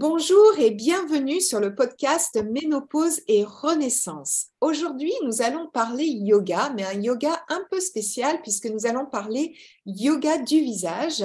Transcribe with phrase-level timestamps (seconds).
[0.00, 4.52] Bonjour et bienvenue sur le podcast Ménopause et Renaissance.
[4.60, 9.56] Aujourd'hui, nous allons parler yoga, mais un yoga un peu spécial puisque nous allons parler
[9.86, 11.24] yoga du visage.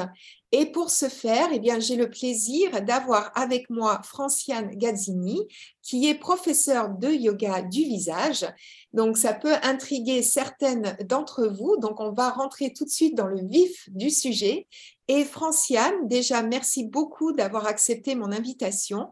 [0.52, 5.42] Et pour ce faire, eh bien, j'ai le plaisir d'avoir avec moi Franciane Gazzini,
[5.81, 8.45] qui est professeure de yoga du visage.
[8.94, 11.78] Donc, ça peut intriguer certaines d'entre vous.
[11.78, 14.67] Donc, on va rentrer tout de suite dans le vif du sujet.
[15.08, 19.09] Et Franciane, déjà, merci beaucoup d'avoir accepté mon invitation.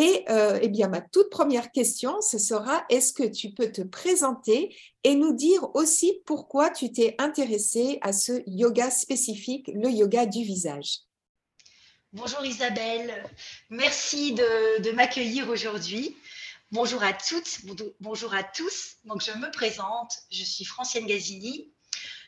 [0.00, 3.82] Et euh, eh bien, ma toute première question, ce sera est-ce que tu peux te
[3.82, 10.24] présenter et nous dire aussi pourquoi tu t'es intéressée à ce yoga spécifique, le yoga
[10.24, 11.00] du visage?
[12.12, 13.12] Bonjour Isabelle,
[13.70, 16.16] merci de, m'accueillir aujourd'hui.
[16.70, 17.62] Bonjour à toutes,
[17.98, 18.98] bonjour à tous.
[19.02, 21.72] Donc, je me présente, je suis Francienne Gazini,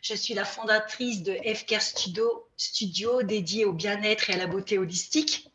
[0.02, 4.78] je suis la fondatrice de FCare Studio, studio dédié au bien-être et à la beauté
[4.78, 5.50] holistique.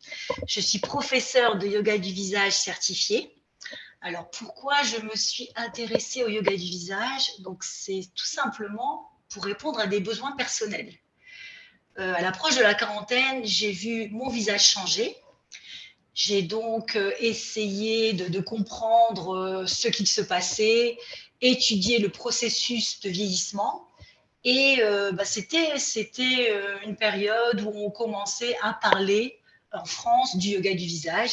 [0.46, 3.32] Je suis professeure de yoga du visage certifié.
[4.00, 7.32] Alors pourquoi je me suis intéressée au yoga du visage?
[7.40, 10.94] Donc c'est tout simplement pour répondre à des besoins personnels.
[11.98, 15.16] Euh, à l'approche de la quarantaine, j'ai vu mon visage changer.
[16.14, 20.98] J'ai donc euh, essayé de, de comprendre euh, ce qu'il se passait,
[21.40, 23.85] étudier le processus de vieillissement
[24.46, 29.40] et euh, bah, c'était, c'était euh, une période où on commençait à parler
[29.72, 31.32] en France du yoga du visage.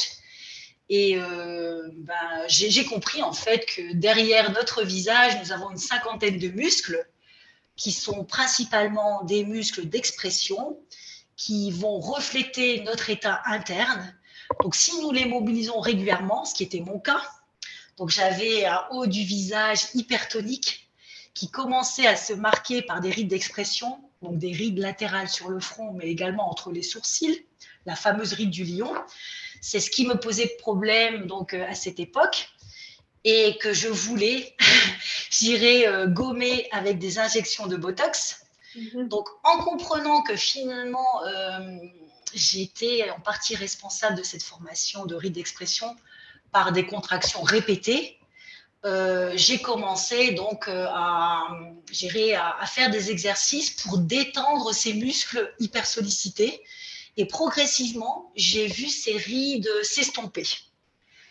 [0.88, 6.38] Et euh, bah, j'ai, compris en fait que derrière notre visage, nous avons une cinquantaine
[6.38, 7.08] de muscles
[7.76, 10.76] qui sont principalement des muscles d'expression
[11.36, 14.12] qui vont refléter notre état interne.
[14.60, 17.22] Donc si nous les mobilisons régulièrement, ce qui était mon cas,
[17.96, 20.83] donc j'avais un haut du visage hypertonique
[21.34, 25.60] qui commençait à se marquer par des rides d'expression, donc des rides latérales sur le
[25.60, 27.44] front, mais également entre les sourcils,
[27.86, 28.92] la fameuse ride du lion.
[29.60, 32.48] C'est ce qui me posait problème donc euh, à cette époque
[33.24, 34.54] et que je voulais,
[35.30, 38.46] j'irais euh, gommer avec des injections de Botox.
[38.76, 39.08] Mhm.
[39.08, 41.78] Donc, en comprenant que finalement, euh,
[42.34, 45.96] j'étais en partie responsable de cette formation de rides d'expression
[46.52, 48.18] par des contractions répétées,
[48.84, 51.48] euh, j'ai commencé donc euh, à,
[51.90, 56.62] à, faire des exercices pour détendre ces muscles hyper sollicités.
[57.16, 60.44] Et progressivement, j'ai vu ces rides s'estomper.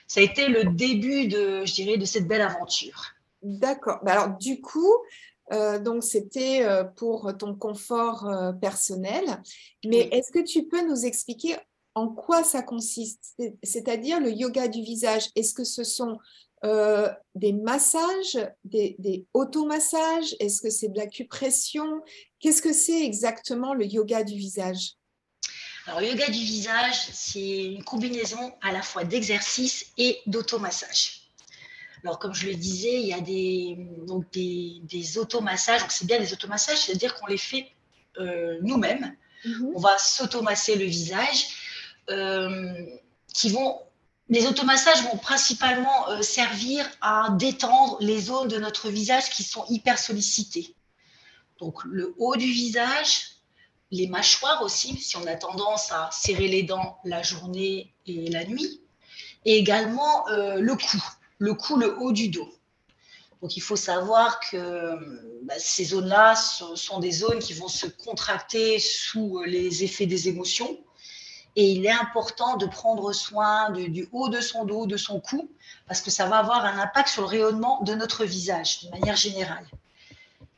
[0.08, 3.12] Ça a été le début de, je dirais, de cette belle aventure.
[3.44, 4.00] D'accord.
[4.04, 4.94] Bah, alors, du coup,
[5.52, 6.66] euh, donc c'était
[6.96, 8.32] pour ton confort
[8.62, 9.42] personnel.
[9.86, 11.58] Mais est-ce que tu peux nous expliquer
[11.94, 13.36] en quoi ça consiste?
[13.62, 15.30] C'est-à-dire le yoga du visage.
[15.36, 16.18] Est-ce que ce sont
[16.64, 22.02] euh, des massages, des, des automassages Est-ce que c'est de l'acupression
[22.40, 24.94] Qu'est-ce que c'est exactement le yoga du visage?
[25.86, 31.24] Alors, le yoga du visage, c'est une combinaison à la fois d'exercice et d'automassage.
[32.04, 33.78] Alors, comme je le disais, il y a des,
[34.08, 35.82] donc des, des automassages.
[35.82, 37.68] Donc, c'est bien des automassages, c'est-à-dire qu'on les fait
[38.18, 39.16] euh, nous-mêmes.
[39.46, 39.72] Mm-hmm.
[39.76, 41.48] On va s'automasser le visage,
[42.10, 42.86] euh,
[43.34, 43.80] qui vont
[44.30, 49.66] les automassages vont principalement euh, servir à détendre les zones de notre visage qui sont
[49.70, 50.76] hyper sollicitées.
[51.60, 53.38] Donc le haut du visage,
[53.92, 58.46] les mâchoires aussi, si on a tendance à serrer les dents la journée et la
[58.46, 58.82] nuit,
[59.46, 61.04] et également euh, le cou,
[61.38, 62.50] le cou, le haut du dos.
[63.42, 64.96] Donc il faut savoir que
[65.44, 70.80] bah, ces zones-là sont, des zones qui vont se contracter sous les effets des émotions
[71.56, 75.50] et il est important de prendre soin du haut de son dos, de son cou,
[75.88, 79.16] parce que ça va avoir un impact sur le rayonnement de notre visage de manière
[79.16, 79.66] générale.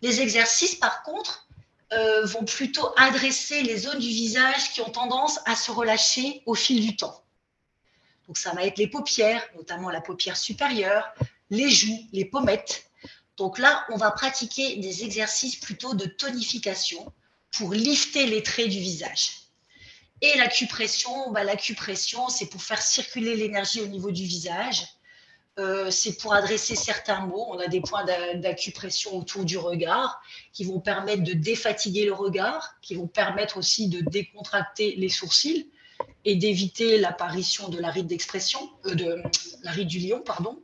[0.02, 1.48] Les exercices, par contre,
[1.94, 6.56] euh, vont plutôt adresser les zones du visage qui ont tendance à se relâcher au
[6.56, 7.24] fil du temps.
[8.28, 11.14] Donc ça va être les paupières, notamment la paupière supérieure,
[11.50, 12.90] les joues, les pommettes.
[13.38, 17.12] Donc là, on va pratiquer des exercices plutôt de tonification
[17.52, 19.45] pour lifter les traits du visage.
[20.22, 21.42] Et l'acupression, bah,
[22.30, 24.86] c'est pour faire circuler l'énergie au niveau du visage.
[25.58, 27.46] Euh, c'est pour adresser certains mots.
[27.50, 30.22] On a des points d'acupression autour du regard
[30.52, 35.70] qui vont permettre de défatiguer le regard, qui vont permettre aussi de décontracter les sourcils
[36.26, 39.24] et d'éviter l'apparition de la ride d'expression, euh, de
[39.64, 40.62] la ride du lion, pardon.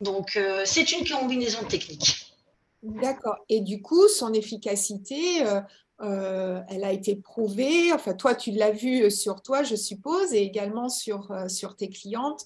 [0.00, 2.34] Donc, euh, c'est une combinaison technique.
[2.82, 3.36] D'accord.
[3.48, 5.42] Et du coup, son efficacité,
[6.00, 7.92] euh, elle a été prouvée.
[7.92, 12.44] Enfin, toi, tu l'as vu sur toi, je suppose, et également sur, sur tes clientes,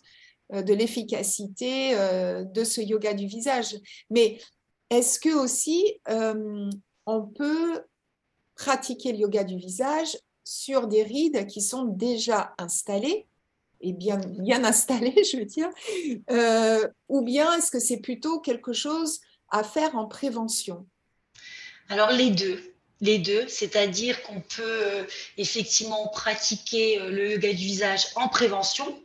[0.53, 3.77] de l'efficacité de ce yoga du visage.
[4.11, 4.39] Mais
[4.91, 6.01] est-ce que aussi
[7.07, 7.85] on peut
[8.57, 13.27] pratiquer le yoga du visage sur des rides qui sont déjà installées?
[13.81, 15.71] Et bien, bien installées, je veux dire,
[16.31, 20.87] euh, ou bien est-ce que c'est plutôt quelque chose à faire en prévention?
[21.89, 22.70] Alors les deux.
[23.01, 25.05] Les deux, c'est-à-dire qu'on peut euh,
[25.39, 29.01] effectivement pratiquer euh, le yoga du visage en prévention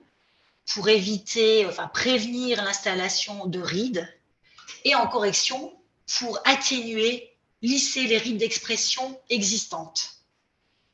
[0.74, 4.08] pour éviter, enfin prévenir l'installation de rides
[4.84, 5.74] et en correction
[6.20, 7.32] pour atténuer,
[7.62, 10.10] lisser les rides d'expression existantes.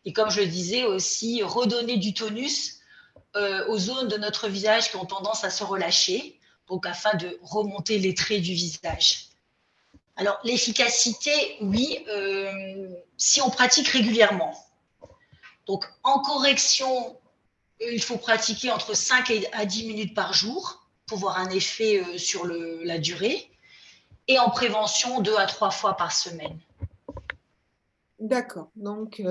[0.05, 2.79] Et comme je le disais aussi, redonner du tonus
[3.35, 7.39] euh, aux zones de notre visage qui ont tendance à se relâcher, donc afin de
[7.41, 9.30] remonter les traits du visage.
[10.15, 14.53] Alors l'efficacité, oui, euh, si on pratique régulièrement.
[15.67, 17.17] Donc en correction,
[17.79, 22.17] il faut pratiquer entre 5 à 10 minutes par jour pour voir un effet euh,
[22.17, 23.49] sur la durée.
[24.27, 26.59] Et en prévention, 2 à 3 fois par semaine.
[28.19, 28.69] D'accord.
[28.75, 29.21] Donc,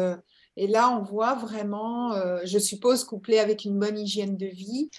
[0.56, 4.90] et là, on voit vraiment, euh, je suppose, couplé avec une bonne hygiène de vie.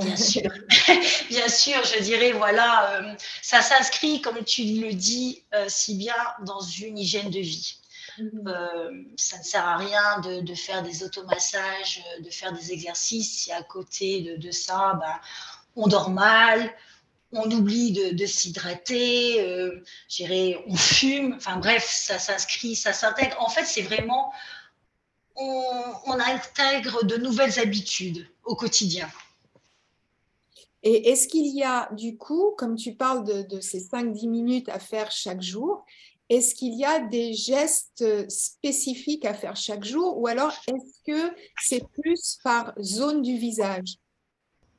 [0.00, 0.50] Bien sûr,
[1.28, 6.14] bien sûr, je dirais, voilà, euh, ça s'inscrit, comme tu le dis euh, si bien,
[6.44, 7.76] dans une hygiène de vie.
[8.18, 9.14] Mhm.
[9.16, 13.62] ça ne sert à rien de, faire des automassages, de faire des exercices si à
[13.62, 15.14] côté de, ça, ben,
[15.76, 16.74] on dort mal,
[17.32, 19.82] on oublie de, s'hydrater, euh,
[20.66, 23.36] on fume, enfin bref, ça s'inscrit, ça s'intègre.
[23.40, 24.32] En fait, c'est vraiment
[25.36, 29.08] on, intègre de nouvelles habitudes au quotidien.
[30.82, 34.78] Et est-ce qu'il y a, du coup, comme tu parles de, ces 5-10 minutes à
[34.78, 35.84] faire chaque jour,
[36.28, 41.34] est-ce qu'il y a des gestes spécifiques à faire chaque jour ou alors est-ce que
[41.60, 43.96] c'est plus par zone du visage?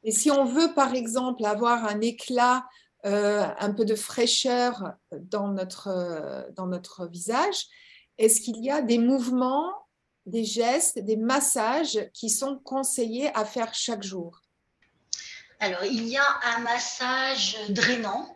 [0.03, 2.65] Et si on veut, par exemple, avoir un éclat,
[3.05, 7.67] euh, un peu de fraîcheur dans notre, dans notre visage,
[8.17, 9.73] est-ce qu'il y a des mouvements
[10.25, 14.40] des gestes, des massages qui sont conseillés à faire chaque jour?
[15.61, 16.25] Alors, il y a
[16.55, 18.35] un massage drainant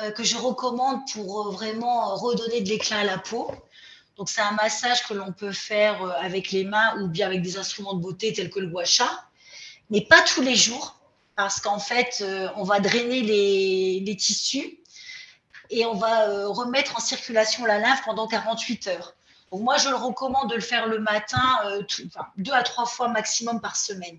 [0.00, 3.50] euh, que je recommande pour euh, vraiment redonner de l'éclat à la peau.
[4.18, 7.40] Donc, c'est un massage que l'on peut faire euh, avec les mains ou bien avec
[7.40, 8.84] des instruments de beauté tels que le gua
[9.88, 11.00] mais pas tous les jours
[11.36, 12.22] parce qu'en fait,
[12.56, 14.78] on va drainer les, tissus
[15.70, 19.14] et on va remettre en circulation la lymphe pendant 48 heures
[19.58, 21.82] moi, je le recommande de le faire le matin, euh,
[22.36, 24.18] deux à trois fois maximum par semaine.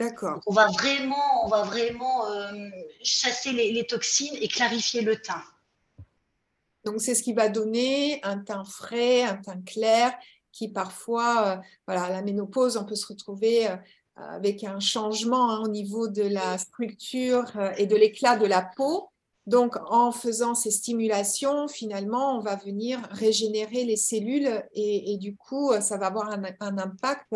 [0.00, 0.40] D'accord.
[0.46, 2.70] On va vraiment, on va vraiment euh,
[3.02, 5.44] chasser les, toxines et clarifier le teint.
[6.86, 10.14] Donc, c'est ce qui va donner un teint frais, un teint clair,
[10.52, 13.68] qui parfois, euh, voilà, à la ménopause, on peut se retrouver
[14.16, 19.10] avec un changement hein, au niveau de la structure et de l'éclat de la peau.
[19.46, 25.72] Donc, en faisant ces stimulations, finalement, on va venir régénérer les cellules et, du coup,
[25.80, 27.34] ça va avoir un, impact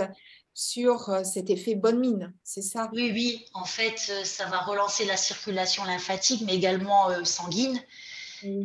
[0.55, 2.89] sur euh, cet effet bonne mine, c'est ça?
[2.93, 3.45] Oui, oui.
[3.55, 7.83] En fait, euh, ça va relancer la circulation lymphatique, mais également euh, sanguine.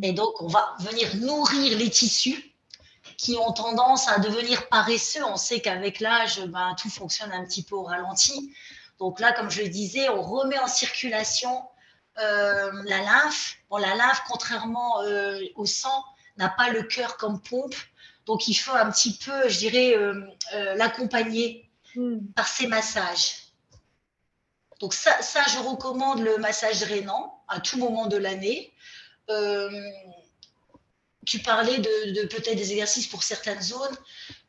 [0.02, 2.54] Et donc, on va venir nourrir les tissus
[3.16, 5.24] qui ont tendance à devenir paresseux.
[5.24, 8.54] On sait qu'avec l'âge, ben, tout fonctionne un petit peu au ralenti.
[8.98, 11.62] Donc là, comme je le disais, on remet en circulation
[12.18, 16.04] euh, la lymphe, bon, la lymphe, contrairement euh, au sang,
[16.36, 17.74] n'a pas le cœur comme pompe.
[18.26, 19.94] Donc, il faut un petit peu, je dirais,
[20.76, 22.18] l'accompagner hmm.
[22.34, 23.36] par ces massages.
[24.80, 28.72] Donc, ça, je recommande le massage drainant à tout moment de l'année.
[31.26, 33.96] tu parlais de, de peut-être des exercices pour certaines zones.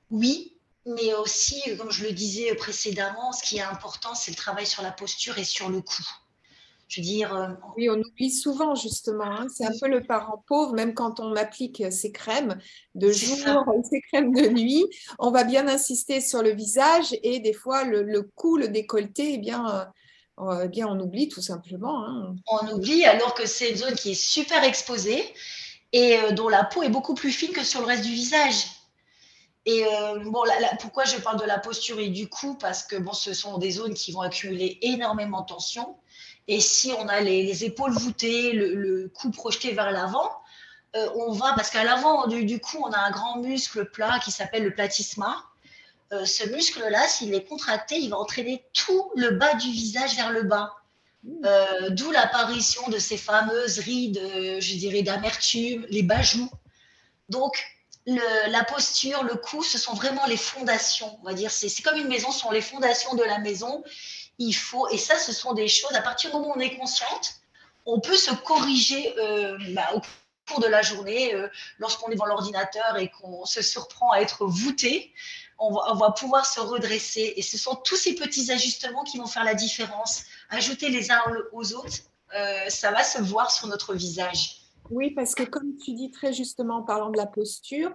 [0.10, 4.66] Oui, mais aussi, comme je le disais précédemment, ce qui est important, c'est le travail
[4.66, 6.04] sur la posture et sur le cou
[6.92, 7.34] Je veux dire.
[7.34, 9.24] Euh, oui, on oublie souvent justement.
[9.24, 9.48] Hein.
[9.50, 12.58] C'est un peu le parent pauvre, même quand on applique ces crèmes
[12.96, 13.38] de jour,
[13.90, 14.86] ces crèmes de nuit.
[15.18, 19.38] On va bien insister sur le visage et des fois le, cou, le décolleté, eh
[19.38, 19.90] bien,
[20.40, 22.06] euh, eh bien, on oublie tout simplement.
[22.06, 22.36] Hein.
[22.48, 25.24] On oublie alors que c'est une zone qui est super exposée
[25.94, 28.66] et euh, dont la peau est beaucoup plus fine que sur le reste du visage.
[29.66, 29.84] Et
[30.24, 30.44] bon,
[30.80, 32.56] pourquoi je parle de la posture et du cou?
[32.56, 35.98] Parce que bon, ce sont des zones qui vont accumuler énormément de tension.
[36.48, 40.30] Et si on a les, épaules voûtées, le, cou projeté vers l'avant,
[40.96, 44.32] euh, on va, parce qu'à l'avant du, cou, on a un grand muscle plat qui
[44.32, 45.46] s'appelle le platysma.
[46.12, 50.32] Euh, ce muscle-là, s'il est contracté, il va entraîner tout le bas du visage vers
[50.32, 50.76] le bas.
[51.46, 54.20] Euh, d'où l'apparition de ces fameuses rides,
[54.60, 56.50] je dirais, d'amertume, les bas joues.
[58.08, 61.20] La posture, le cou, ce sont vraiment les fondations.
[61.22, 63.84] On va dire, c'est comme une maison, ce sont les fondations de la maison
[64.42, 66.76] il faut, et ça, ce sont des choses, à partir du moment où on est
[66.76, 67.36] consciente,
[67.86, 70.02] on peut se corriger euh, bah, au
[70.48, 74.46] cours de la journée, euh, lorsqu'on est devant l'ordinateur et qu'on se surprend à être
[74.46, 75.14] voûté,
[75.60, 77.34] on va, pouvoir se redresser.
[77.36, 80.24] Et ce sont tous ces petits ajustements qui vont faire la différence.
[80.50, 81.98] Ajouter les uns aux autres,
[82.36, 84.61] euh, ça va se voir sur notre visage.
[84.92, 87.92] Oui, parce que comme tu dis très justement en parlant de la posture,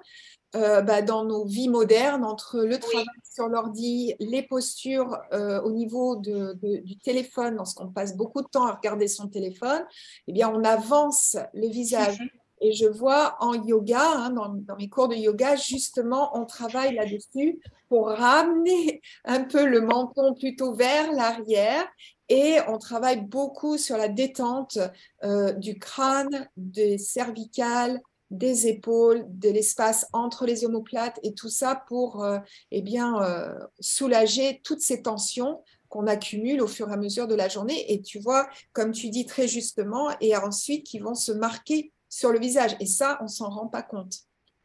[0.55, 5.73] euh, bah, dans nos vies modernes, entre le travail sur l'ordi, les postures euh, au
[5.73, 9.85] niveau du téléphone, lorsqu'on passe beaucoup de temps à regarder son téléphone,
[10.27, 12.19] eh bien, on avance le visage.
[12.63, 16.95] Et je vois en yoga, hein, dans, dans, mes cours de yoga, justement, on travaille
[16.95, 17.61] là-dessus
[17.91, 21.87] pour ramener un peu le menton plutôt vers l'arrière
[22.29, 24.79] et on travaille beaucoup sur la détente
[25.25, 31.85] euh, du crâne, des cervicales, des épaules, de l'espace entre les omoplates et tout ça
[31.89, 32.39] pour euh,
[32.73, 37.37] eh bien, euh, soulager toutes ces tensions qu'on accumule au fur et à mesure de
[37.37, 37.93] la journée.
[37.93, 42.33] Et tu vois, comme tu dis très justement, et ensuite qui vont se marquer sur
[42.33, 42.77] le visage.
[42.81, 44.15] Et ça, on s'en rend pas compte.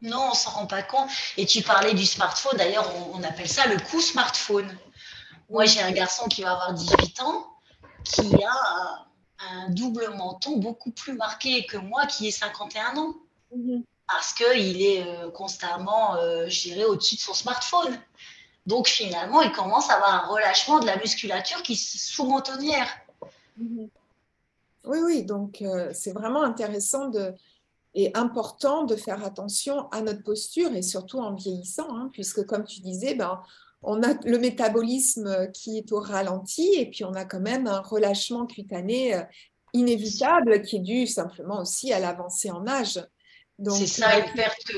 [0.01, 1.09] Non, on s'en rend pas compte.
[1.37, 2.57] Et tu parlais du smartphone.
[2.57, 4.75] D'ailleurs, on, appelle ça le coup smartphone.
[5.49, 7.50] Moi, j'ai un garçon qui va avoir 18 ans,
[8.03, 9.07] qui a
[9.49, 13.15] un double menton beaucoup plus marqué que moi, qui ai 51 ans.
[13.55, 13.83] Mhm.
[14.07, 17.97] Parce qu'il est euh, constamment, euh, dirais, au-dessus de son smartphone.
[18.65, 22.87] Donc finalement, il commence à avoir un relâchement de la musculature qui sous-mentonnière.
[23.57, 23.89] Mhm.
[24.85, 27.33] Oui, oui, donc euh, c'est vraiment intéressant de,
[27.93, 32.63] et important de faire attention à notre posture et surtout en vieillissant, hein, puisque comme
[32.63, 33.41] tu disais, ben,
[33.83, 37.81] on a le métabolisme qui est au ralenti et puis on a quand même un
[37.81, 39.19] relâchement cutané
[39.73, 42.99] inévitable qui est dû simplement aussi à l'avancée en âge.
[43.69, 44.71] C'est ça, une perte,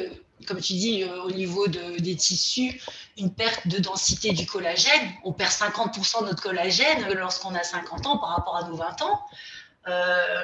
[0.46, 2.82] comme tu dis, euh, au niveau des tissus,
[3.18, 5.12] une perte de densité du collagène.
[5.24, 9.02] On perd 50% de notre collagène lorsqu'on a 50 ans par rapport à nos 20
[9.04, 9.22] ans.
[9.88, 10.44] Euh,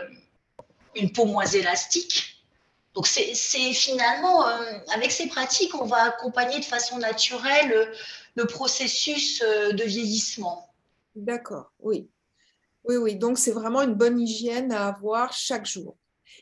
[0.95, 2.45] une peau moins élastique.
[2.93, 3.33] Donc c'est
[3.73, 7.91] finalement, euh, avec ces pratiques, on va accompagner de façon naturelle
[8.35, 10.69] le processus de vieillissement.
[11.15, 12.09] D'accord, oui.
[12.85, 13.15] Oui, oui.
[13.15, 15.95] Donc c'est vraiment une bonne hygiène à avoir chaque jour.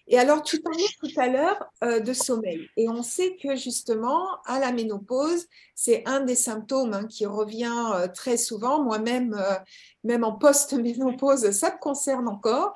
[0.10, 2.70] Et alors, tu parlais tout à l'heure euh, de sommeil.
[2.78, 7.92] Et on sait que justement, à la ménopause, c'est un des symptômes hein, qui revient
[7.94, 8.82] euh, très souvent.
[8.82, 9.56] Moi-même, euh,
[10.04, 12.76] même en post-ménopause, ça me concerne encore,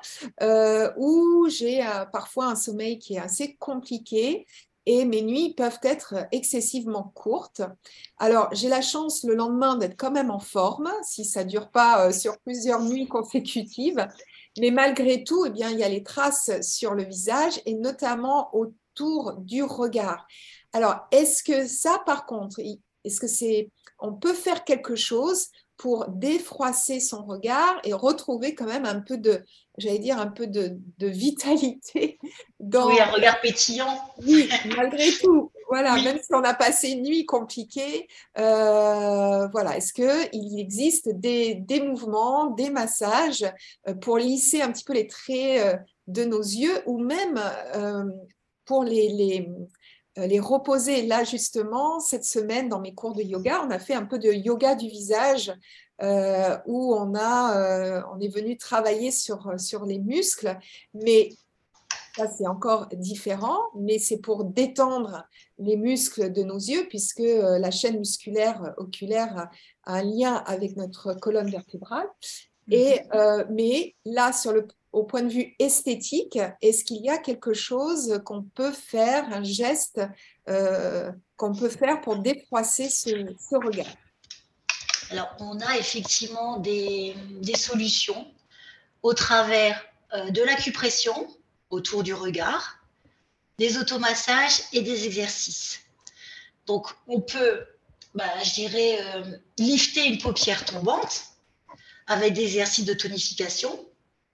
[0.96, 4.46] où j'ai parfois un sommeil qui est assez compliqué
[4.86, 7.62] et mes nuits peuvent être excessivement courtes.
[8.18, 11.70] Alors, j'ai la chance le lendemain d'être quand même en forme, si ça ne dure
[11.70, 14.06] pas sur plusieurs nuits consécutives.
[14.58, 18.54] Mais malgré tout, eh bien, il y a les traces sur le visage et notamment
[18.54, 20.26] autour du regard.
[20.72, 22.60] Alors, est-ce que ça, par contre,
[23.04, 25.48] est-ce que c'est, on peut faire quelque chose
[25.82, 29.42] pour défroisser son regard et retrouver quand même un peu de,
[29.78, 32.20] j'allais dire, un peu de, vitalité
[32.60, 32.86] dans...
[32.86, 33.98] Oui, un regard pétillant.
[34.24, 35.50] Oui, malgré tout.
[35.68, 38.06] Voilà, même si on a passé une nuit compliquée,
[38.38, 43.44] euh, voilà, est-ce qu'il existe des, des, mouvements, des massages
[43.88, 47.40] euh, pour lisser un petit peu les traits euh, de nos yeux ou même
[48.66, 49.48] pour les, les,
[50.16, 54.04] les, reposer Là, justement, cette semaine, dans mes cours de yoga, on a fait un
[54.04, 55.52] peu de yoga du visage
[56.66, 60.58] où on, a, on est venu travailler sur, sur les muscles,
[60.94, 61.30] mais
[62.16, 65.26] ça, c'est encore différent, mais c'est pour détendre
[65.58, 69.48] les muscles de nos yeux, puisque euh, la chaîne musculaire oculaire
[69.84, 72.06] a un lien avec notre colonne vertébrale.
[72.70, 73.08] Et, mhm.
[73.14, 77.54] euh, mais là, sur le, au point de vue esthétique, est-ce qu'il y a quelque
[77.54, 80.00] chose qu'on peut faire, un geste
[80.48, 83.10] euh, qu'on peut faire pour défroisser ce,
[83.56, 83.86] regard?
[85.10, 88.26] Alors, on a effectivement des, des solutions
[89.02, 89.82] au travers
[90.14, 91.28] euh, de l'acupression
[91.70, 92.78] autour du regard,
[93.58, 95.80] des automassages et des exercices.
[96.66, 97.64] Donc, on peut,
[98.14, 99.24] bah, je dirais, euh,
[99.58, 101.24] lifter une paupière tombante
[102.06, 103.88] avec des exercices de tonification.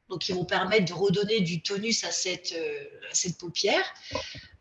[0.08, 3.84] Donc, ils vont permettre de redonner du tonus à cette, euh, paupière.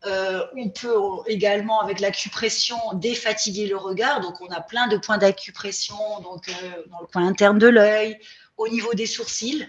[0.04, 0.94] on peut
[1.26, 4.20] également, avec l'acupression, défatiguer le regard.
[4.20, 6.50] Donc, on a plein de points d'acupression donc,
[6.90, 8.18] dans le coin interne de l'œil,
[8.56, 9.66] au niveau des sourcils.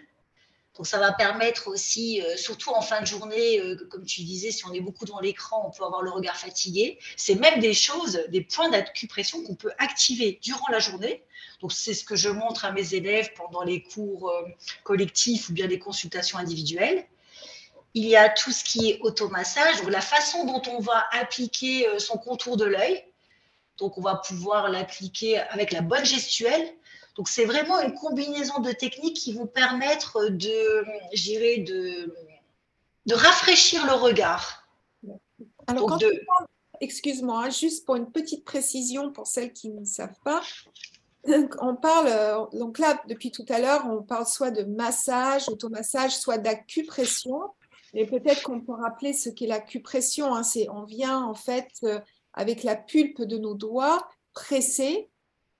[0.80, 4.50] Donc ça va permettre aussi, euh, surtout en fin de journée, euh, comme tu disais,
[4.50, 6.98] si on est beaucoup devant l'écran, on peut avoir le regard fatigué.
[7.18, 11.26] C'est même des choses, des points d'acupression qu'on peut activer durant la journée.
[11.60, 14.48] Donc c'est ce que je montre à mes élèves pendant les cours euh,
[14.86, 17.06] collectifs ou bien des consultations individuelles.
[17.94, 21.90] Il y a tout ce qui est automassage, donc la façon dont on va appliquer
[21.98, 23.04] son contour de l'œil.
[23.80, 26.74] Donc on va pouvoir l'appliquer avec la bonne gestuelle,
[27.20, 30.86] donc, c'est vraiment une combinaison de techniques qui vont permettre de,
[31.66, 32.16] de,
[33.06, 34.66] de rafraîchir le regard.
[35.68, 36.00] Alors,
[36.80, 40.42] excuse-moi, hein, juste pour une petite précision pour celles qui ne savent pas,
[41.60, 46.38] on parle, donc là, depuis tout à l'heure, on parle soit de massage, automassage, soit
[46.38, 47.42] d'acupression.
[47.94, 50.34] Mais peut-être qu'on peut rappeler ce qu'est l'acupression.
[50.34, 52.00] Hein, c'est on vient en fait euh,
[52.32, 55.10] avec la pulpe de nos doigts presser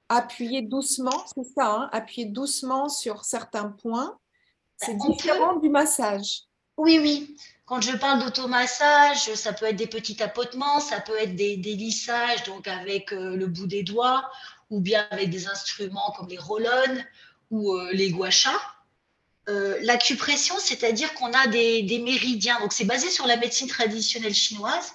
[0.10, 4.18] appuyer doucement, c'est ça, hein, appuyer doucement sur certains points.
[4.78, 6.44] C'est différent du massage.
[6.78, 7.36] Oui, oui.
[7.66, 12.44] Quand je parle d'automassage, ça peut être des petits tapotements, ça peut être des, lissages,
[12.44, 14.30] donc avec euh, le bout des doigts,
[14.70, 16.68] ou bien avec des instruments comme les roll
[17.52, 18.60] ou euh, les guachas.
[19.50, 24.94] Euh, l'acupression, c'est-à-dire qu'on a des, méridiens, donc c'est basé sur la médecine traditionnelle chinoise.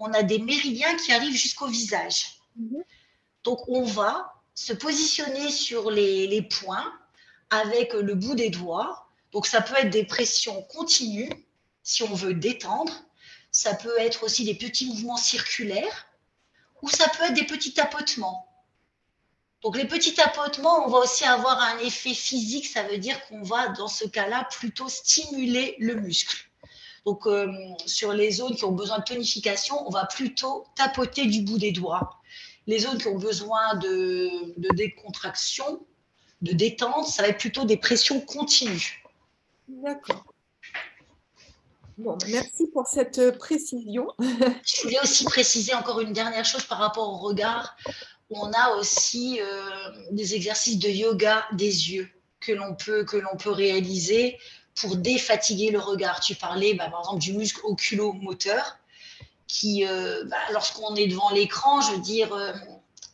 [0.00, 2.40] On a des méridiens qui arrivent jusqu'au visage.
[2.56, 2.82] Mhm.
[3.44, 6.92] Donc on va se positionner sur les, points
[7.50, 9.08] avec le bout des doigts.
[9.32, 11.30] Donc ça peut être des pressions continues
[11.82, 12.92] si on veut détendre.
[13.50, 16.06] Ça peut être aussi des petits mouvements circulaires
[16.80, 18.48] ou ça peut être des petits tapotements.
[19.62, 23.42] Donc les petits tapotements, on va aussi avoir un effet physique, ça veut dire qu'on
[23.42, 26.48] va dans ce cas-là plutôt stimuler le muscle.
[27.04, 27.52] Donc euh,
[27.86, 31.72] sur les zones qui ont besoin de tonification, on va plutôt tapoter du bout des
[31.72, 32.21] doigts
[32.66, 35.84] les zones qui ont besoin de, décontraction,
[36.42, 39.02] de détente, ça va être plutôt des pressions continues.
[39.68, 40.24] D'accord.
[41.98, 44.08] Bon, merci pour cette précision.
[44.18, 47.76] Je voulais aussi préciser encore une dernière chose par rapport au regard.
[48.30, 52.08] On a aussi euh, des exercices de yoga des yeux
[52.40, 54.38] que l'on peut, que l'on peut réaliser
[54.74, 56.20] pour défatiguer le regard.
[56.20, 58.78] Tu parlais bah, par exemple du muscle oculomoteur
[59.52, 62.54] qui, euh, bah, lorsqu'on est devant l'écran, je veux dire, euh,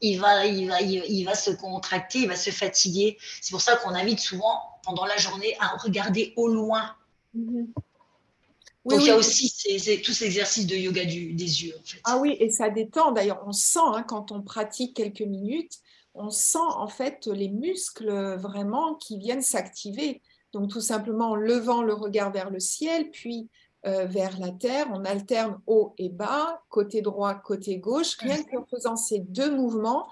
[0.01, 3.18] il, va, il, va, il, va se contracter, il va se fatiguer.
[3.40, 6.94] C'est pour ça qu'on invite souvent pendant la journée à regarder au loin.
[7.35, 7.72] Mhm.
[8.85, 11.74] Donc il y a aussi ces, tous ces exercices de yoga du, des yeux.
[12.05, 13.11] Ah oui, et ça détend.
[13.11, 15.81] D'ailleurs, on sent hein, quand on pratique quelques minutes,
[16.14, 20.22] on sent en fait les muscles vraiment qui viennent s'activer.
[20.53, 23.48] Donc tout simplement en levant le regard vers le ciel, puis
[23.88, 24.87] euh, vers la terre.
[24.92, 28.16] On alterne haut et bas, côté droit, côté gauche.
[28.18, 30.07] Rien qu'en faisant ces deux mouvements,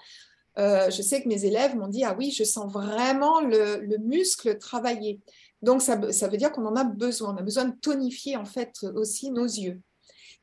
[0.58, 3.98] euh, je sais que mes élèves m'ont dit, ah oui, je sens vraiment le, le
[3.98, 5.20] muscle travailler.
[5.62, 7.34] Donc, ça veut dire qu'on en a besoin.
[7.34, 9.80] On a besoin de tonifier en fait aussi nos yeux.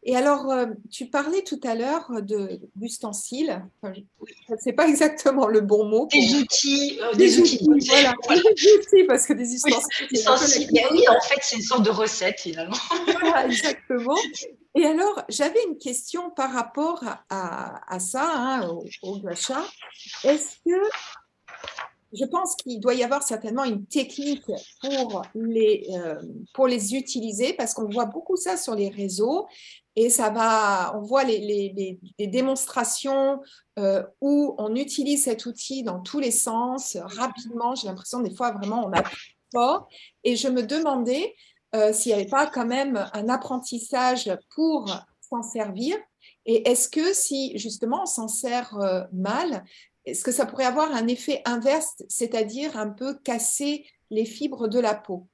[0.05, 2.11] Et alors, euh, tu parlais tout à l'heure
[2.75, 3.63] d'ustensiles.
[3.81, 3.93] Enfin,
[4.49, 6.07] ce n'est pas exactement le bon mot.
[6.11, 6.99] Des outils.
[7.01, 7.65] Euh, des, outils.
[7.87, 10.07] Voilà, des outils, parce que des ustensiles.
[10.11, 12.75] Oui, en fait, c'est une sorte de recette finalement.
[13.19, 14.17] Voilà, exactement.
[14.75, 19.63] Et alors, j'avais une question par rapport à, ça, hein, au, au gacha.
[20.23, 20.89] Est-ce que
[22.13, 24.45] je pense qu'il doit y avoir certainement une technique
[24.81, 26.21] pour les, euh,
[26.53, 29.47] pour les utiliser parce qu'on voit beaucoup ça sur les réseaux
[29.95, 33.41] et ça va, on voit les, démonstrations
[33.77, 37.75] euh, où on utilise cet outil dans tous les sens rapidement.
[37.75, 39.03] J'ai l'impression des fois vraiment on a
[39.51, 39.87] fort
[40.23, 41.35] et je me demandais
[41.75, 44.89] euh, s'il n'y avait pas quand même un apprentissage pour
[45.21, 45.97] s'en servir
[46.45, 48.77] et est-ce que si justement on s'en sert
[49.11, 49.63] mal,
[50.05, 54.79] est-ce que ça pourrait avoir un effet inverse, c'est-à-dire un peu casser les fibres de
[54.79, 55.27] la peau?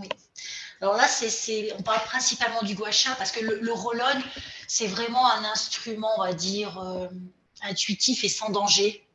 [0.00, 0.08] Oui.
[0.80, 3.72] Alors là, c'est, on parle principalement du gua sha parce que le, le
[4.68, 7.08] c'est vraiment un instrument, on va dire, euh,
[7.62, 9.06] intuitif et sans danger.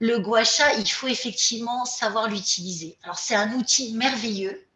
[0.00, 2.98] Le gua sha, il faut effectivement savoir l'utiliser.
[3.04, 4.66] Alors c'est un outil merveilleux.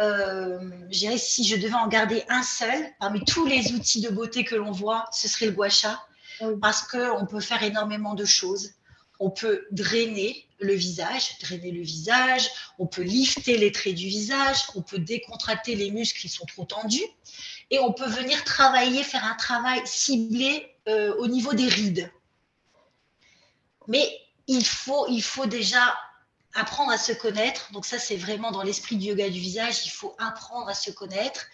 [0.00, 0.58] Euh,
[0.90, 4.44] je dirais si je devais en garder un seul parmi tous les outils de beauté
[4.44, 6.02] que l'on voit, ce serait le gua sha
[6.60, 8.70] parce qu'on peut faire énormément de choses.
[9.18, 14.58] on peut drainer le visage, drainer le visage, on peut lifter les traits du visage,
[14.74, 17.04] on peut décontracter les muscles qui sont trop tendus
[17.70, 22.10] et on peut venir travailler, faire un travail ciblé euh, au niveau des rides.
[23.88, 24.08] Mais
[24.46, 25.96] il faut, il faut déjà
[26.54, 27.72] apprendre à se connaître.
[27.72, 30.90] Donc ça, c'est vraiment dans l'esprit du yoga du visage, il faut apprendre à se
[30.90, 31.46] connaître.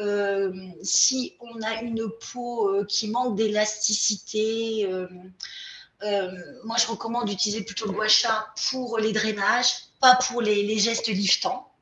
[0.00, 0.52] Euh,
[0.82, 4.88] si on a une peau euh, qui manque d'élasticité,
[6.64, 11.08] moi je recommande d'utiliser plutôt le gua sha pour les drainages, pas pour les gestes
[11.08, 11.74] liftants.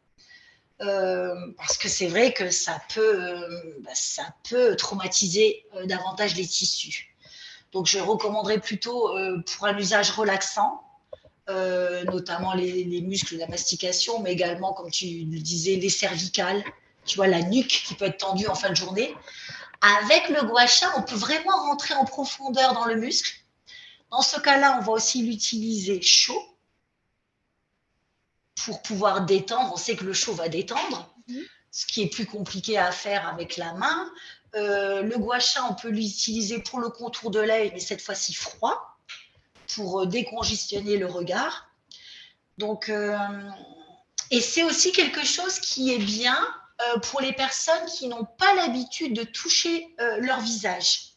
[0.83, 6.35] Euh, parce que c'est vrai que ça peut, euh, bah, ça peut traumatiser euh, davantage
[6.37, 7.15] les tissus.
[7.73, 10.83] Donc, je recommanderais plutôt pour un usage relaxant,
[11.49, 16.63] notamment les, les, muscles de la mastication, mais également, comme tu le disais, les cervicales,
[17.07, 19.15] tu vois, la nuque qui peut être tendue en fin de journée.
[20.03, 23.42] Avec le gua sha, on peut vraiment rentrer en profondeur dans le muscle.
[24.13, 26.41] Dans ce cas-là, on va aussi l'utiliser chaud
[28.65, 29.73] pour pouvoir détendre.
[29.73, 31.43] On sait que le chaud va détendre, mhm.
[31.71, 34.13] ce qui est plus compliqué à faire avec la main.
[34.55, 38.35] Euh, le gua sha, on peut l'utiliser pour le contour de l'œil, mais cette fois-ci
[38.35, 38.99] froid,
[39.75, 41.71] pour euh, décongestionner le regard.
[42.59, 43.17] Donc, euh,
[44.31, 46.39] et c'est aussi quelque chose qui est bien
[47.03, 51.12] pour les personnes qui n'ont pas l'habitude de toucher leur visage.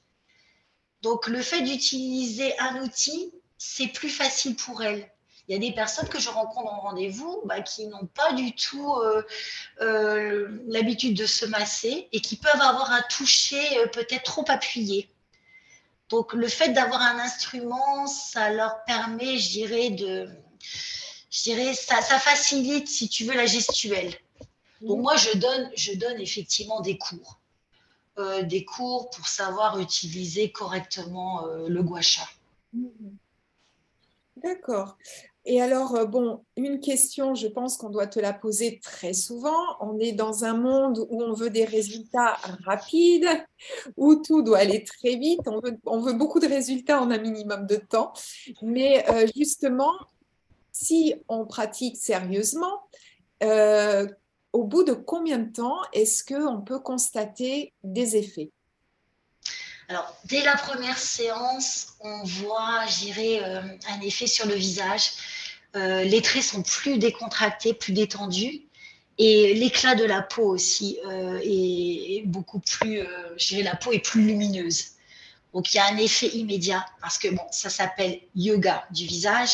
[1.06, 5.10] Donc, le fait d'utiliser un outil, c'est plus facile pour elles
[5.48, 8.56] il y a des personnes que je rencontre en rendez-vous bah, qui n'ont pas du
[8.56, 9.22] tout euh,
[9.82, 15.10] euh, l'habitude de se masser et qui peuvent avoir un toucher euh, peut-être trop appuyé.
[16.10, 20.30] Donc le fait d'avoir un instrument, ça leur permet, je dirais, de,
[21.30, 24.16] je dirais, ça, ça facilite, si tu veux, la gestuelle.
[24.82, 27.40] Donc moi, je donne, je donne effectivement des cours,
[28.18, 32.24] des cours pour savoir utiliser correctement le gua sha.
[34.38, 34.98] D'accord.
[35.48, 39.60] Et alors, euh, bon, une question, je pense qu'on doit te la poser très souvent.
[39.80, 43.30] On est dans un monde où on veut des résultats rapides,
[43.96, 45.42] où tout doit aller très vite.
[45.86, 48.14] On veut, beaucoup de résultats en un minimum de temps.
[48.64, 49.94] Mais euh, justement,
[50.72, 52.82] si on pratique sérieusement,
[53.44, 54.08] euh,
[54.56, 58.52] au bout de combien de temps est-ce qu'on peut constater des effets?
[59.90, 65.12] Alors, dès la première séance, on voit, j'irai, euh, un effet sur le visage.
[65.76, 68.62] Euh, les traits sont plus décontractés, plus détendus.
[69.18, 73.02] Et l'éclat de la peau aussi euh, est, beaucoup plus,
[73.38, 74.92] je dirais, la peau est plus lumineuse.
[75.54, 79.52] Donc, il y a un effet immédiat parce que, bon, ça s'appelle yoga du visage.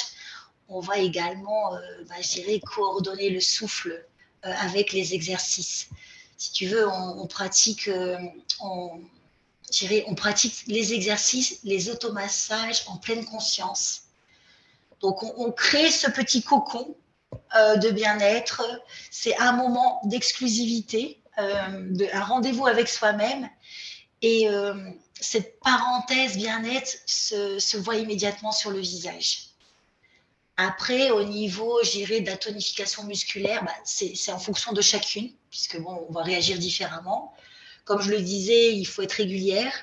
[0.69, 1.71] On va également,
[2.07, 4.05] bah, je dirais, coordonner le souffle
[4.43, 5.89] avec les exercices.
[6.37, 7.89] Si tu veux, on, pratique,
[8.59, 9.01] on,
[10.07, 14.03] on pratique les exercices, les automassages en pleine conscience.
[15.01, 16.95] Donc, on, crée ce petit cocon
[17.55, 18.63] euh, de bien-être.
[19.09, 23.49] C'est un moment d'exclusivité, euh, un rendez-vous avec soi-même.
[24.21, 24.75] Et euh,
[25.19, 29.50] cette parenthèse bien-être se, voit immédiatement sur le visage.
[30.63, 35.79] Après, au niveau, j'irai de la tonification musculaire, bah, c'est en fonction de chacune, puisque
[35.79, 37.33] bon, on va réagir différemment.
[37.83, 39.73] Comme je le disais, il faut être régulière.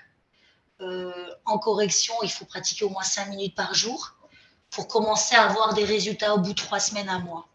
[0.81, 4.15] Euh, en correction, il faut pratiquer au moins 5 minutes par jour
[4.71, 7.49] pour commencer à avoir des résultats au bout de 3 semaines à mois.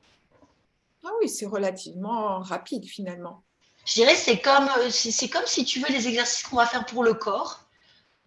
[1.06, 3.42] Ah oui, c'est relativement rapide finalement.
[3.86, 6.86] Je dirais c'est comme euh, c'est comme si tu veux les exercices qu'on va faire
[6.86, 7.63] pour le corps.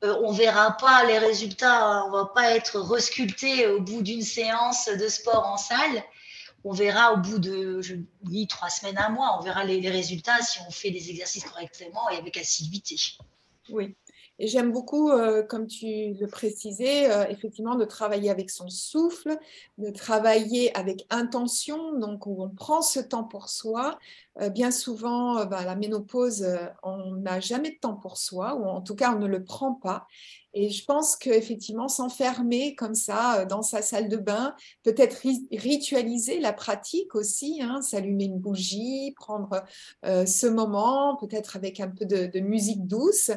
[0.02, 4.22] On euh, on verra pas les résultats, on va pas être resculpté au bout d'une
[4.22, 6.04] séance de sport en salle
[6.66, 10.42] on verra au bout de, je dis, trois semaines, un mois, on verra les, résultats
[10.42, 12.96] si on fait des exercices correctement et avec assiduité.
[13.68, 13.94] Oui.
[14.38, 19.38] Et j'aime beaucoup, euh, comme tu le précisais, euh, effectivement, de travailler avec son souffle,
[19.78, 23.98] de travailler avec intention, donc où on prend ce temps pour soi.
[24.42, 26.46] Euh, bien souvent, ben, la ménopause,
[26.82, 29.72] on n'a jamais de temps pour soi, ou en tout cas, on ne le prend
[29.72, 30.06] pas.
[30.52, 35.22] Et je pense qu'effectivement, s'enfermer comme ça dans sa salle de bain, peut-être
[35.52, 39.64] ritualiser la pratique aussi, hein, s'allumer une bougie, prendre
[40.02, 43.30] ce moment, peut-être avec un peu de musique douce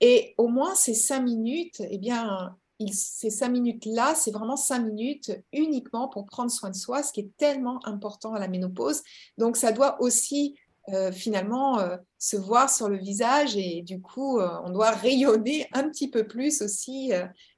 [0.00, 2.56] et au moins ces cinq minutes, eh bien,
[2.92, 7.20] ces cinq minutes-là, c'est vraiment cinq minutes uniquement pour prendre soin de soi, ce qui
[7.20, 9.02] est tellement important à la ménopause.
[9.36, 10.56] Donc, ça doit aussi
[10.88, 15.68] euh, finalement euh, se voir sur le visage et du coup, euh, on doit rayonner
[15.72, 17.12] un petit peu plus aussi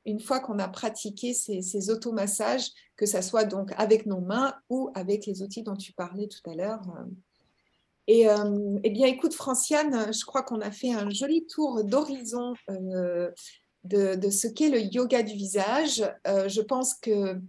[0.05, 4.55] une fois qu'on a pratiqué ces, ces automassages, que ce soit donc avec nos mains
[4.69, 6.83] ou avec les outils dont tu parlais tout à l'heure.
[8.09, 12.55] Et euh, eh bien, écoute, Franciane, je crois qu'on a fait un joli tour d'horizon
[12.69, 13.31] euh,
[13.85, 16.05] de, ce qu'est le yoga du visage.
[16.25, 17.41] je pense que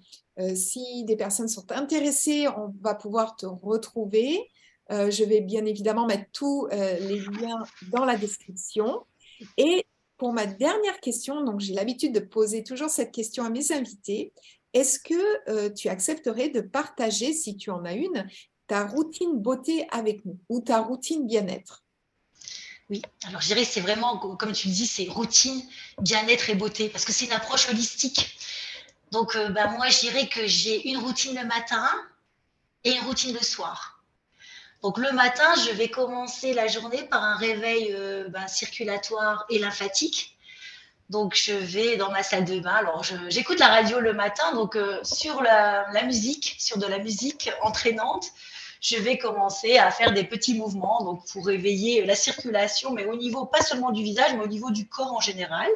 [0.55, 4.49] si des personnes sont intéressées, on va pouvoir te retrouver.
[4.89, 9.05] je vais bien évidemment mettre tous les liens dans la description.
[9.57, 9.85] Et
[10.17, 14.33] pour ma dernière question, donc j'ai l'habitude de poser toujours cette question à mes invités.
[14.73, 18.27] Est-ce que tu accepterais de partager, si tu en as une,
[18.67, 21.83] ta routine beauté avec nous ou ta routine bien-être?
[22.89, 25.61] Oui, alors je dirais c'est vraiment, comme tu le dis, c'est routine,
[25.99, 28.37] bien-être et beauté, parce que c'est une approche holistique.
[29.11, 31.87] Donc ben, moi, je dirais que j'ai une routine le matin
[32.83, 34.03] et une routine le soir.
[34.83, 39.57] Donc le matin, je vais commencer la journée par un réveil euh, ben, circulatoire et
[39.57, 40.37] lymphatique.
[41.09, 42.73] Donc je vais dans ma salle de bain.
[42.73, 47.49] Alors j'écoute la radio le matin, donc euh, sur la, musique, sur de la musique
[47.61, 48.25] entraînante,
[48.83, 53.15] je vais commencer à faire des petits mouvements donc pour réveiller la circulation, mais au
[53.15, 55.69] niveau pas seulement du visage, mais au niveau du corps en général.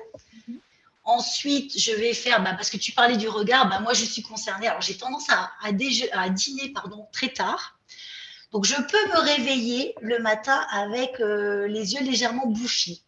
[1.05, 4.23] Ensuite, je vais faire, bah, parce que tu parlais du regard, bah, moi je suis
[4.23, 4.67] concernée.
[4.67, 7.79] Alors j'ai tendance à, à, à, dîner pardon, très tard.
[8.51, 13.05] Donc je peux me réveiller le matin avec euh, les yeux légèrement bouchis.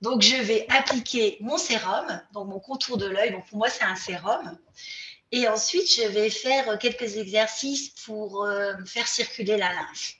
[0.00, 3.32] Donc je vais appliquer mon sérum, donc mon contour de l'œil.
[3.32, 4.56] Donc pour moi c'est un sérum.
[5.32, 10.16] Et ensuite, je vais faire quelques exercices pour euh, faire circuler la lymphe.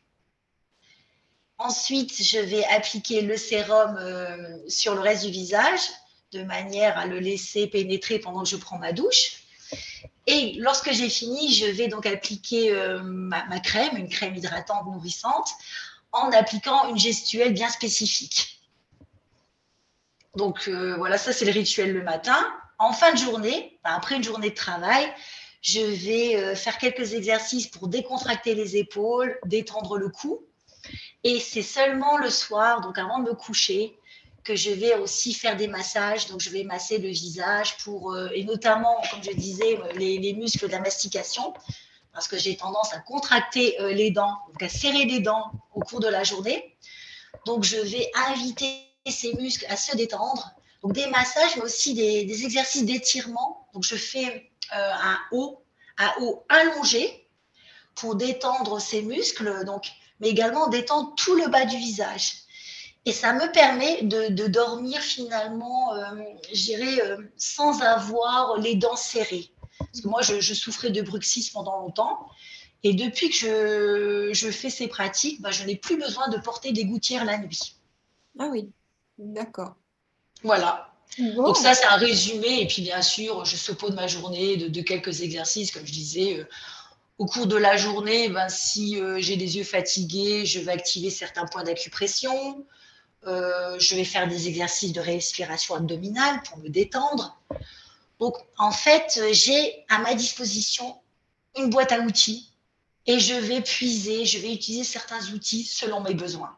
[1.58, 5.80] Ensuite, je vais appliquer le sérum euh, sur le reste du visage
[6.32, 9.42] de manière à le laisser pénétrer pendant que je prends ma douche.
[10.26, 14.86] Et lorsque j'ai fini, je vais donc appliquer euh, ma, ma, crème, une crème hydratante
[14.86, 15.50] nourrissante,
[16.12, 18.60] en appliquant une gestuelle bien spécifique.
[20.36, 22.42] Donc voilà, ça c'est le rituel le matin
[22.82, 25.08] en fin de journée, après une journée de travail,
[25.60, 30.44] je vais euh, faire quelques exercices pour décontracter les épaules, détendre le cou.
[31.22, 33.96] Et c'est seulement le soir, donc avant de me coucher,
[34.42, 36.26] que je vais aussi faire des massages.
[36.26, 40.66] Donc, je vais masser le visage pour, euh, et notamment, comme je disais, les, muscles
[40.66, 41.54] de la mastication,
[42.12, 46.00] parce que j'ai tendance à contracter euh, les dents, à serrer les dents au cours
[46.00, 46.76] de la journée.
[47.46, 52.44] Donc, je vais inviter ces muscles à se détendre donc des massages, mais aussi des,
[52.44, 53.68] exercices d'étirement.
[53.72, 55.62] Donc je fais euh, un haut,
[55.98, 57.28] un haut allongé
[57.94, 59.86] pour détendre ces muscles, donc,
[60.20, 62.42] mais également détendre tout le bas du visage.
[63.04, 66.14] Et ça me permet de, dormir finalement, euh,
[66.70, 69.50] euh, sans avoir les dents serrées.
[69.78, 72.28] Parce que moi, je, souffrais de bruxisme pendant longtemps.
[72.84, 76.84] Et depuis que je, fais ces pratiques, bah, je n'ai plus besoin de porter des
[76.84, 77.76] gouttières la nuit.
[78.38, 78.70] Ah oui,
[79.18, 79.74] d'accord.
[80.42, 80.92] Voilà.
[81.18, 82.60] Donc ça, c'est un résumé.
[82.62, 86.38] Et puis, bien sûr, je saupoude ma journée de, quelques exercices, comme je disais.
[86.38, 86.48] Euh,
[87.18, 91.10] au cours de la journée, ben, si euh, j'ai les yeux fatigués, je vais activer
[91.10, 92.64] certains points d'acupression.
[93.26, 97.38] Euh, je vais faire des exercices de respiration abdominale pour me détendre.
[98.18, 100.96] Donc, en fait, j'ai à ma disposition
[101.56, 102.50] une boîte à outils
[103.06, 106.56] et je vais puiser, je vais utiliser certains outils selon mes besoins.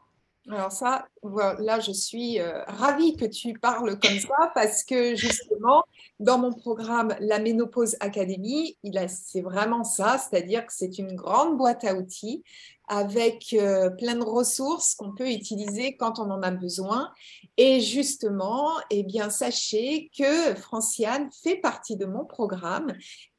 [0.50, 5.85] Alors ça, là, je suis euh, ravie que tu parles comme ça parce que justement,
[6.20, 8.76] dans mon programme La Ménopause Academy,
[9.09, 12.44] c'est vraiment ça, c'est-à-dire que c'est une grande boîte à outils
[12.88, 17.11] avec euh, plein de ressources qu'on peut utiliser quand on en a besoin.
[17.57, 22.92] Et justement, eh bien, sachez que Franciane fait partie de mon programme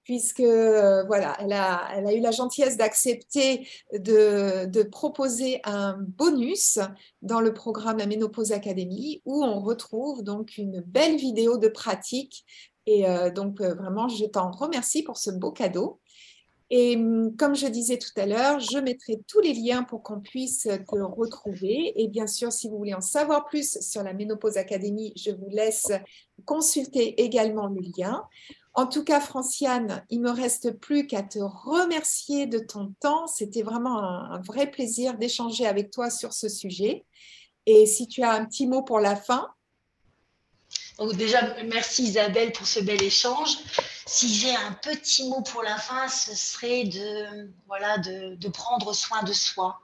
[0.05, 6.79] puisque euh, voilà, elle a, eu la gentillesse d'accepter de, proposer un bonus
[7.21, 12.45] dans le programme La Ménopause Academy où on retrouve donc une belle vidéo de pratique.
[12.85, 15.99] Et euh, donc euh, vraiment, je t'en remercie pour ce beau cadeau.
[16.69, 20.19] Et hum, comme je disais tout à l'heure, je mettrai tous les liens pour qu'on
[20.19, 21.93] puisse te retrouver.
[21.99, 25.49] Et bien sûr, si vous voulez en savoir plus sur la Ménopause Academy, je vous
[25.49, 25.91] laisse
[26.45, 28.23] consulter également le lien.
[28.75, 33.25] En tout cas, Franciane, il me reste plus qu'à te remercier de ton temps.
[33.25, 37.05] C'était vraiment un, vrai plaisir d'échanger avec toi sur ce sujet.
[37.65, 39.49] Et si tu as un petit mot pour la fin.
[40.97, 43.57] Donc déjà, merci Isabelle pour ce bel échange.
[44.05, 49.23] Si j'ai un petit mot pour la fin, ce serait de, voilà, de, prendre soin
[49.23, 49.79] de soi.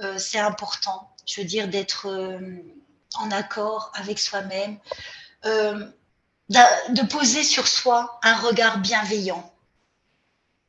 [0.00, 2.38] Euh, c'est important, je veux dire, d'être euh,
[3.16, 4.78] en accord avec soi-même.
[5.44, 5.86] Euh,
[6.50, 9.50] de poser sur soi un regard bienveillant.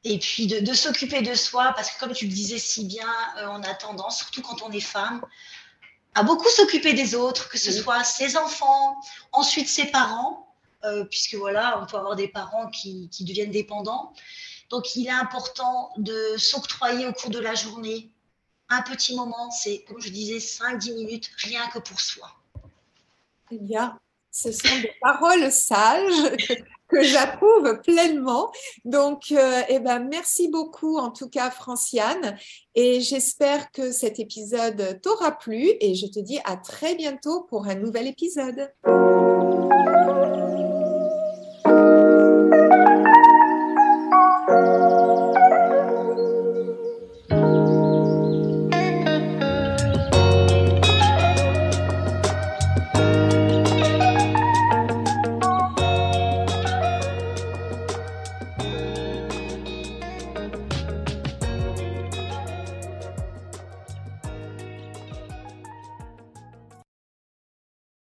[0.03, 3.47] Et puis de, s'occuper de soi, parce que comme tu le disais si bien, euh,
[3.49, 5.21] on a tendance, surtout quand on est femme,
[6.15, 8.99] à beaucoup s'occuper des autres, que ce soit ses enfants,
[9.31, 14.13] ensuite ses parents, euh, puisque voilà, on peut avoir des parents qui, qui deviennent dépendants.
[14.69, 18.11] Donc il est important de s'octroyer au cours de la journée
[18.69, 22.31] un petit moment, c'est comme je disais, 5-10 minutes, rien que pour soi.
[23.51, 23.97] Il y a
[24.31, 26.31] Ce sont des paroles sages
[26.87, 28.51] que j'approuve pleinement.
[28.85, 32.37] Donc, euh, eh ben, merci beaucoup en tout cas, Franciane.
[32.75, 37.67] Et j'espère que cet épisode t'aura plu et je te dis à très bientôt pour
[37.67, 38.71] un nouvel épisode.